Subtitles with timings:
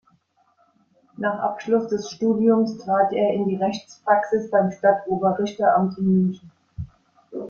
[1.17, 6.51] Nach Abschluss des Studiums trat er in die Rechtspraxis beim Stadt-Oberrichteramt in München.